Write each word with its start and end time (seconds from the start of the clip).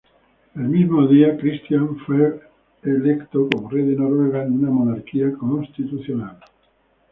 El 0.55 0.63
mismo 0.63 1.05
día, 1.05 1.37
Cristián 1.37 1.95
fue 2.07 2.39
electo 2.81 3.47
como 3.53 3.69
rey 3.69 3.85
de 3.85 3.95
Noruega, 3.97 4.41
en 4.43 4.53
una 4.53 4.71
monarquía 4.71 5.31
constitucional. 5.37 6.39